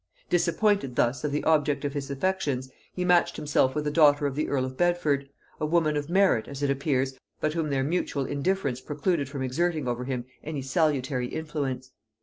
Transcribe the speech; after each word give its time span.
Disappointed 0.31 0.95
thus 0.95 1.23
of 1.23 1.31
the 1.31 1.43
object 1.43 1.85
of 1.85 1.93
his 1.93 2.09
affections, 2.09 2.71
he 2.91 3.05
matched 3.05 3.35
himself 3.37 3.75
with 3.75 3.85
a 3.85 3.91
daughter 3.91 4.25
of 4.25 4.33
the 4.33 4.47
earl 4.49 4.65
of 4.65 4.75
Bedford; 4.75 5.29
a 5.59 5.65
woman 5.67 5.95
of 5.95 6.09
merit, 6.09 6.47
as 6.47 6.63
it 6.63 6.71
appears, 6.71 7.19
but 7.39 7.53
whom 7.53 7.69
their 7.69 7.83
mutual 7.83 8.25
indifference 8.25 8.81
precluded 8.81 9.29
from 9.29 9.43
exerting 9.43 9.87
over 9.87 10.05
him 10.05 10.25
any 10.43 10.63
salutary 10.63 11.27
influence. 11.27 11.91